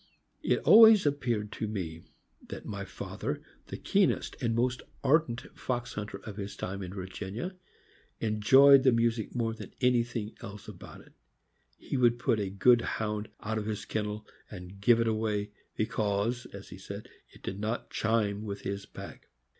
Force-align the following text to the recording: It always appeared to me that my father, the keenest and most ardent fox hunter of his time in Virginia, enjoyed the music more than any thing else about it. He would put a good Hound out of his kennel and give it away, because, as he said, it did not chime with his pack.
It 0.41 0.57
always 0.63 1.05
appeared 1.05 1.51
to 1.51 1.67
me 1.67 2.01
that 2.47 2.65
my 2.65 2.85
father, 2.85 3.39
the 3.67 3.77
keenest 3.77 4.35
and 4.41 4.55
most 4.55 4.81
ardent 5.03 5.41
fox 5.55 5.93
hunter 5.93 6.17
of 6.23 6.37
his 6.37 6.55
time 6.55 6.81
in 6.81 6.91
Virginia, 6.95 7.55
enjoyed 8.19 8.81
the 8.81 8.91
music 8.91 9.35
more 9.35 9.53
than 9.53 9.75
any 9.79 10.01
thing 10.03 10.33
else 10.41 10.67
about 10.67 11.01
it. 11.01 11.13
He 11.77 11.97
would 11.97 12.17
put 12.17 12.39
a 12.39 12.49
good 12.49 12.81
Hound 12.81 13.29
out 13.41 13.59
of 13.59 13.67
his 13.67 13.85
kennel 13.85 14.25
and 14.49 14.81
give 14.81 14.99
it 14.99 15.07
away, 15.07 15.51
because, 15.75 16.47
as 16.47 16.69
he 16.69 16.79
said, 16.79 17.07
it 17.29 17.43
did 17.43 17.59
not 17.59 17.91
chime 17.91 18.41
with 18.41 18.61
his 18.61 18.87
pack. 18.87 19.27